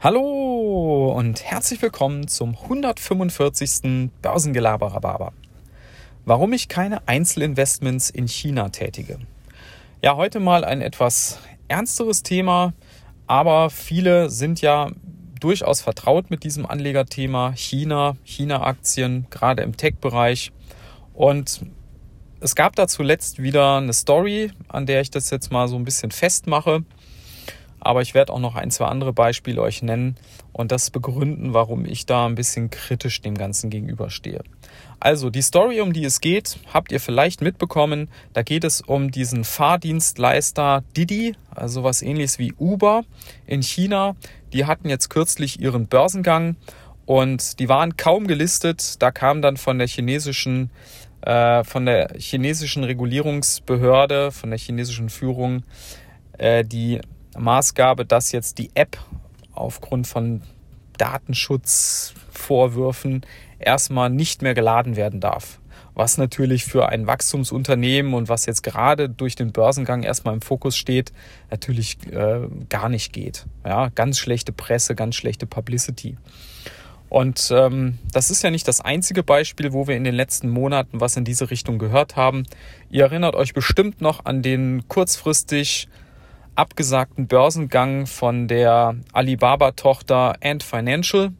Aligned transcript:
Hallo 0.00 1.12
und 1.12 1.42
herzlich 1.42 1.82
willkommen 1.82 2.28
zum 2.28 2.54
145. 2.54 4.10
Börsengelaber-Rhabarber. 4.22 5.32
Warum 6.24 6.52
ich 6.52 6.68
keine 6.68 7.08
Einzelinvestments 7.08 8.08
in 8.08 8.28
China 8.28 8.68
tätige. 8.68 9.18
Ja, 10.00 10.14
heute 10.14 10.38
mal 10.38 10.64
ein 10.64 10.82
etwas 10.82 11.40
ernsteres 11.66 12.22
Thema, 12.22 12.74
aber 13.26 13.70
viele 13.70 14.30
sind 14.30 14.60
ja 14.60 14.92
durchaus 15.40 15.80
vertraut 15.80 16.30
mit 16.30 16.44
diesem 16.44 16.64
Anlegerthema 16.64 17.54
China, 17.56 18.16
China-Aktien, 18.22 19.26
gerade 19.30 19.64
im 19.64 19.76
Tech-Bereich. 19.76 20.52
Und 21.12 21.62
es 22.38 22.54
gab 22.54 22.76
da 22.76 22.86
zuletzt 22.86 23.42
wieder 23.42 23.78
eine 23.78 23.92
Story, 23.92 24.52
an 24.68 24.86
der 24.86 25.00
ich 25.00 25.10
das 25.10 25.30
jetzt 25.30 25.50
mal 25.50 25.66
so 25.66 25.74
ein 25.74 25.84
bisschen 25.84 26.12
festmache. 26.12 26.84
Aber 27.80 28.02
ich 28.02 28.14
werde 28.14 28.32
auch 28.32 28.40
noch 28.40 28.54
ein, 28.54 28.70
zwei 28.70 28.86
andere 28.86 29.12
Beispiele 29.12 29.60
euch 29.60 29.82
nennen 29.82 30.16
und 30.52 30.72
das 30.72 30.90
begründen, 30.90 31.54
warum 31.54 31.84
ich 31.84 32.06
da 32.06 32.26
ein 32.26 32.34
bisschen 32.34 32.70
kritisch 32.70 33.20
dem 33.22 33.36
Ganzen 33.36 33.70
gegenüberstehe. 33.70 34.42
Also 35.00 35.30
die 35.30 35.42
Story, 35.42 35.80
um 35.80 35.92
die 35.92 36.04
es 36.04 36.20
geht, 36.20 36.58
habt 36.72 36.90
ihr 36.90 37.00
vielleicht 37.00 37.40
mitbekommen. 37.40 38.08
Da 38.32 38.42
geht 38.42 38.64
es 38.64 38.80
um 38.80 39.10
diesen 39.10 39.44
Fahrdienstleister 39.44 40.82
Didi, 40.96 41.36
also 41.50 41.84
was 41.84 42.02
ähnliches 42.02 42.38
wie 42.38 42.52
Uber 42.58 43.04
in 43.46 43.62
China. 43.62 44.16
Die 44.52 44.64
hatten 44.64 44.88
jetzt 44.88 45.08
kürzlich 45.08 45.60
ihren 45.60 45.86
Börsengang 45.86 46.56
und 47.06 47.60
die 47.60 47.68
waren 47.68 47.96
kaum 47.96 48.26
gelistet. 48.26 49.00
Da 49.00 49.12
kam 49.12 49.40
dann 49.40 49.56
von 49.56 49.78
der 49.78 49.86
chinesischen 49.86 50.70
äh, 51.22 51.64
von 51.64 51.86
der 51.86 52.10
chinesischen 52.16 52.84
Regulierungsbehörde, 52.84 54.30
von 54.30 54.50
der 54.50 54.58
chinesischen 54.58 55.08
Führung 55.08 55.64
äh, 56.38 56.64
die 56.64 57.00
Maßgabe, 57.36 58.04
dass 58.04 58.32
jetzt 58.32 58.58
die 58.58 58.70
App 58.74 58.98
aufgrund 59.52 60.06
von 60.06 60.42
Datenschutzvorwürfen 60.96 63.24
erstmal 63.58 64.10
nicht 64.10 64.42
mehr 64.42 64.54
geladen 64.54 64.96
werden 64.96 65.20
darf. 65.20 65.58
Was 65.94 66.16
natürlich 66.16 66.64
für 66.64 66.88
ein 66.88 67.08
Wachstumsunternehmen 67.08 68.14
und 68.14 68.28
was 68.28 68.46
jetzt 68.46 68.62
gerade 68.62 69.08
durch 69.08 69.34
den 69.34 69.50
Börsengang 69.50 70.04
erstmal 70.04 70.34
im 70.34 70.42
Fokus 70.42 70.76
steht, 70.76 71.12
natürlich 71.50 71.98
äh, 72.12 72.46
gar 72.68 72.88
nicht 72.88 73.12
geht. 73.12 73.46
Ja, 73.64 73.88
ganz 73.88 74.18
schlechte 74.18 74.52
Presse, 74.52 74.94
ganz 74.94 75.16
schlechte 75.16 75.46
Publicity. 75.46 76.16
Und 77.08 77.50
ähm, 77.52 77.98
das 78.12 78.30
ist 78.30 78.42
ja 78.42 78.50
nicht 78.50 78.68
das 78.68 78.80
einzige 78.80 79.22
Beispiel, 79.22 79.72
wo 79.72 79.88
wir 79.88 79.96
in 79.96 80.04
den 80.04 80.14
letzten 80.14 80.50
Monaten 80.50 81.00
was 81.00 81.16
in 81.16 81.24
diese 81.24 81.50
Richtung 81.50 81.78
gehört 81.78 82.16
haben. 82.16 82.44
Ihr 82.90 83.04
erinnert 83.04 83.34
euch 83.34 83.54
bestimmt 83.54 84.00
noch 84.00 84.24
an 84.24 84.42
den 84.42 84.86
kurzfristig 84.88 85.88
abgesagten 86.58 87.28
Börsengang 87.28 88.06
von 88.06 88.48
der 88.48 88.96
Alibaba-Tochter 89.12 90.36
Ant 90.42 90.64
Financial. 90.64 91.30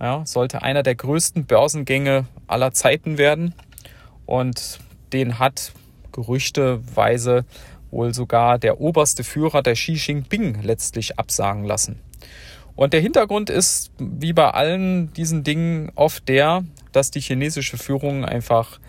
Ja, 0.00 0.24
sollte 0.24 0.62
einer 0.62 0.82
der 0.82 0.94
größten 0.94 1.44
Börsengänge 1.44 2.24
aller 2.46 2.72
Zeiten 2.72 3.18
werden. 3.18 3.54
Und 4.24 4.78
den 5.12 5.38
hat 5.38 5.72
gerüchteweise 6.12 7.44
wohl 7.90 8.14
sogar 8.14 8.58
der 8.58 8.80
oberste 8.80 9.24
Führer 9.24 9.62
der 9.62 9.74
Xi 9.74 9.92
Jinping 9.92 10.62
letztlich 10.62 11.18
absagen 11.18 11.64
lassen. 11.64 12.00
Und 12.74 12.94
der 12.94 13.00
Hintergrund 13.00 13.50
ist, 13.50 13.90
wie 13.98 14.32
bei 14.32 14.50
allen 14.50 15.12
diesen 15.12 15.44
Dingen, 15.44 15.92
oft 15.94 16.28
der, 16.28 16.64
dass 16.92 17.10
die 17.10 17.20
chinesische 17.20 17.76
Führung 17.76 18.24
einfach 18.24 18.80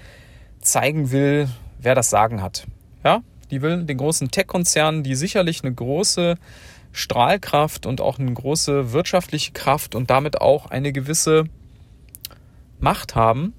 zeigen 0.61 1.11
will, 1.11 1.49
wer 1.79 1.93
das 1.93 2.09
Sagen 2.09 2.41
hat. 2.41 2.67
Ja, 3.03 3.21
die 3.51 3.61
will 3.61 3.83
den 3.83 3.97
großen 3.97 4.31
Tech-Konzernen, 4.31 5.03
die 5.03 5.15
sicherlich 5.15 5.63
eine 5.63 5.73
große 5.73 6.35
Strahlkraft 6.91 7.85
und 7.85 8.01
auch 8.01 8.19
eine 8.19 8.33
große 8.33 8.91
wirtschaftliche 8.91 9.51
Kraft 9.51 9.95
und 9.95 10.09
damit 10.09 10.41
auch 10.41 10.67
eine 10.67 10.91
gewisse 10.91 11.45
Macht 12.79 13.15
haben, 13.15 13.53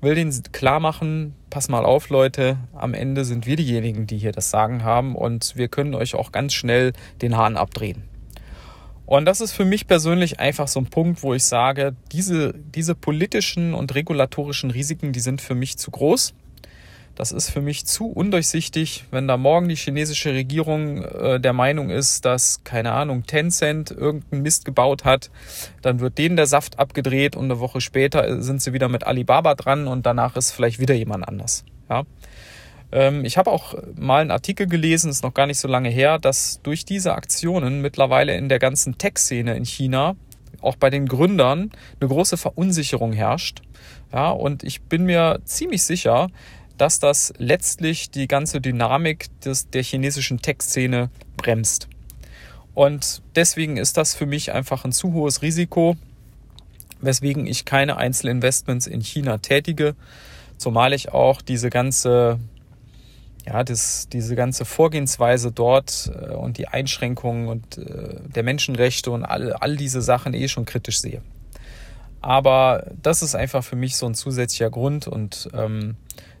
will 0.00 0.14
denen 0.14 0.32
klar 0.52 0.80
machen, 0.80 1.34
pass 1.50 1.68
mal 1.68 1.84
auf 1.84 2.10
Leute, 2.10 2.58
am 2.74 2.94
Ende 2.94 3.24
sind 3.24 3.46
wir 3.46 3.56
diejenigen, 3.56 4.06
die 4.06 4.18
hier 4.18 4.32
das 4.32 4.50
Sagen 4.50 4.84
haben 4.84 5.16
und 5.16 5.56
wir 5.56 5.68
können 5.68 5.94
euch 5.94 6.14
auch 6.14 6.32
ganz 6.32 6.52
schnell 6.54 6.92
den 7.22 7.36
Hahn 7.36 7.56
abdrehen. 7.56 8.04
Und 9.06 9.24
das 9.24 9.40
ist 9.40 9.52
für 9.52 9.64
mich 9.64 9.86
persönlich 9.86 10.40
einfach 10.40 10.66
so 10.66 10.80
ein 10.80 10.86
Punkt, 10.86 11.22
wo 11.22 11.32
ich 11.32 11.44
sage, 11.44 11.94
diese, 12.10 12.54
diese 12.54 12.96
politischen 12.96 13.72
und 13.72 13.94
regulatorischen 13.94 14.72
Risiken, 14.72 15.12
die 15.12 15.20
sind 15.20 15.40
für 15.40 15.54
mich 15.54 15.78
zu 15.78 15.92
groß. 15.92 16.34
Das 17.16 17.32
ist 17.32 17.48
für 17.48 17.62
mich 17.62 17.86
zu 17.86 18.08
undurchsichtig, 18.08 19.06
wenn 19.10 19.26
da 19.26 19.38
morgen 19.38 19.68
die 19.68 19.74
chinesische 19.74 20.34
Regierung 20.34 21.02
äh, 21.02 21.40
der 21.40 21.54
Meinung 21.54 21.88
ist, 21.88 22.26
dass, 22.26 22.62
keine 22.62 22.92
Ahnung, 22.92 23.24
Tencent 23.24 23.90
irgendeinen 23.90 24.42
Mist 24.42 24.66
gebaut 24.66 25.04
hat, 25.04 25.30
dann 25.80 26.00
wird 26.00 26.18
denen 26.18 26.36
der 26.36 26.46
Saft 26.46 26.78
abgedreht 26.78 27.34
und 27.34 27.46
eine 27.46 27.58
Woche 27.58 27.80
später 27.80 28.42
sind 28.42 28.60
sie 28.60 28.74
wieder 28.74 28.90
mit 28.90 29.04
Alibaba 29.04 29.54
dran 29.54 29.88
und 29.88 30.04
danach 30.04 30.36
ist 30.36 30.52
vielleicht 30.52 30.78
wieder 30.78 30.94
jemand 30.94 31.26
anders. 31.26 31.64
Ja. 31.88 32.04
Ähm, 32.92 33.24
ich 33.24 33.38
habe 33.38 33.50
auch 33.50 33.74
mal 33.96 34.20
einen 34.20 34.30
Artikel 34.30 34.66
gelesen, 34.66 35.10
ist 35.10 35.22
noch 35.22 35.34
gar 35.34 35.46
nicht 35.46 35.58
so 35.58 35.68
lange 35.68 35.88
her, 35.88 36.18
dass 36.18 36.60
durch 36.62 36.84
diese 36.84 37.14
Aktionen 37.14 37.80
mittlerweile 37.80 38.36
in 38.36 38.50
der 38.50 38.58
ganzen 38.58 38.98
Tech-Szene 38.98 39.56
in 39.56 39.64
China 39.64 40.16
auch 40.60 40.76
bei 40.76 40.90
den 40.90 41.06
Gründern 41.06 41.70
eine 42.00 42.08
große 42.08 42.36
Verunsicherung 42.36 43.12
herrscht. 43.12 43.62
Ja, 44.12 44.30
und 44.30 44.62
ich 44.64 44.82
bin 44.82 45.04
mir 45.04 45.40
ziemlich 45.44 45.82
sicher, 45.82 46.28
dass 46.78 46.98
das 46.98 47.32
letztlich 47.38 48.10
die 48.10 48.28
ganze 48.28 48.60
Dynamik 48.60 49.28
des, 49.40 49.70
der 49.70 49.82
chinesischen 49.82 50.42
Tech-Szene 50.42 51.10
bremst. 51.36 51.88
Und 52.74 53.22
deswegen 53.34 53.76
ist 53.76 53.96
das 53.96 54.14
für 54.14 54.26
mich 54.26 54.52
einfach 54.52 54.84
ein 54.84 54.92
zu 54.92 55.12
hohes 55.12 55.42
Risiko, 55.42 55.96
weswegen 57.00 57.46
ich 57.46 57.64
keine 57.64 57.96
Einzelinvestments 57.96 58.86
in 58.86 59.00
China 59.00 59.38
tätige, 59.38 59.94
zumal 60.58 60.92
ich 60.92 61.12
auch 61.12 61.40
diese 61.42 61.70
ganze 61.70 62.38
ja, 63.46 63.62
das, 63.62 64.08
diese 64.08 64.34
ganze 64.34 64.64
Vorgehensweise 64.64 65.52
dort 65.52 66.10
äh, 66.12 66.34
und 66.34 66.58
die 66.58 66.68
Einschränkungen 66.68 67.48
und 67.48 67.78
äh, 67.78 68.20
der 68.28 68.42
Menschenrechte 68.42 69.10
und 69.10 69.24
all, 69.24 69.52
all 69.52 69.76
diese 69.76 70.02
Sachen 70.02 70.34
eh 70.34 70.48
schon 70.48 70.64
kritisch 70.64 71.00
sehe. 71.00 71.22
Aber 72.20 72.90
das 73.02 73.22
ist 73.22 73.36
einfach 73.36 73.62
für 73.62 73.76
mich 73.76 73.96
so 73.96 74.06
ein 74.06 74.14
zusätzlicher 74.14 74.70
Grund 74.70 75.06
und 75.06 75.48
ähm, 75.54 75.96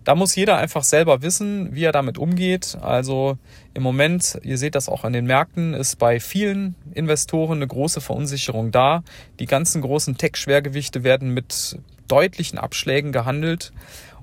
da 0.06 0.14
muss 0.14 0.36
jeder 0.36 0.56
einfach 0.56 0.84
selber 0.84 1.20
wissen, 1.20 1.74
wie 1.74 1.82
er 1.82 1.90
damit 1.90 2.16
umgeht. 2.16 2.78
Also 2.80 3.38
im 3.74 3.82
Moment, 3.82 4.38
ihr 4.44 4.56
seht 4.56 4.76
das 4.76 4.88
auch 4.88 5.02
an 5.02 5.12
den 5.12 5.26
Märkten, 5.26 5.74
ist 5.74 5.98
bei 5.98 6.20
vielen 6.20 6.76
Investoren 6.94 7.58
eine 7.58 7.66
große 7.66 8.00
Verunsicherung 8.00 8.70
da. 8.70 9.02
Die 9.40 9.46
ganzen 9.46 9.82
großen 9.82 10.16
Tech-Schwergewichte 10.16 11.02
werden 11.02 11.34
mit 11.34 11.80
deutlichen 12.06 12.56
Abschlägen 12.56 13.10
gehandelt 13.10 13.72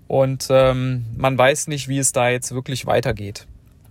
und 0.08 0.48
ähm, 0.50 1.06
man 1.18 1.38
weiß 1.38 1.68
nicht, 1.68 1.90
wie 1.90 1.98
es 1.98 2.14
da 2.14 2.30
jetzt 2.30 2.54
wirklich 2.54 2.86
weitergeht. 2.86 3.46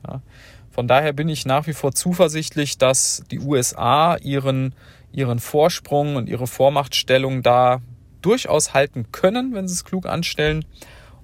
Ja. 0.08 0.22
Von 0.70 0.88
daher 0.88 1.12
bin 1.12 1.28
ich 1.28 1.44
nach 1.44 1.66
wie 1.66 1.74
vor 1.74 1.92
zuversichtlich, 1.92 2.78
dass 2.78 3.22
die 3.30 3.38
USA 3.38 4.16
ihren, 4.16 4.74
ihren 5.12 5.40
Vorsprung 5.40 6.16
und 6.16 6.30
ihre 6.30 6.46
Vormachtstellung 6.46 7.42
da 7.42 7.82
durchaus 8.22 8.72
halten 8.72 9.12
können, 9.12 9.52
wenn 9.52 9.68
sie 9.68 9.74
es 9.74 9.84
klug 9.84 10.06
anstellen. 10.06 10.64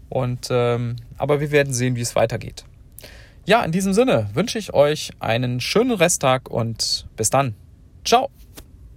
Und 0.09 0.49
ähm, 0.51 0.97
aber 1.17 1.41
wir 1.41 1.51
werden 1.51 1.73
sehen, 1.73 1.97
wie 1.97 2.01
es 2.01 2.17
weitergeht. 2.17 2.65
Ja, 3.45 3.63
in 3.63 3.73
diesem 3.73 3.93
Sinne 3.93 4.29
wünsche 4.35 4.59
ich 4.59 4.75
euch 4.75 5.11
einen 5.21 5.61
schönen 5.61 5.93
Resttag 5.93 6.51
und 6.51 7.07
bis 7.17 7.31
dann. 7.31 7.55
Ciao. 8.05 8.31